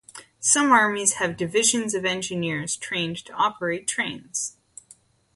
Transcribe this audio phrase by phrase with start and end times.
[0.39, 4.57] Some armies have Divisions of Engineers trained to operate trains.